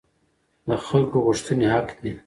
[0.67, 2.11] د خلکو غوښتنې حق دي